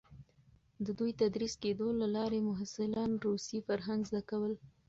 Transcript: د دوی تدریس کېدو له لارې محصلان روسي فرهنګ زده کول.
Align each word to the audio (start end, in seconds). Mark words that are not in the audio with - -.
د 0.85 0.87
دوی 0.99 1.11
تدریس 1.21 1.53
کېدو 1.63 1.87
له 2.01 2.07
لارې 2.15 2.39
محصلان 2.49 3.11
روسي 3.25 3.59
فرهنګ 3.67 4.01
زده 4.09 4.21
کول. 4.29 4.53